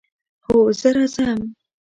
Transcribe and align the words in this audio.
هو، 0.45 0.57
زه 0.79 0.89
راځم 0.95 1.41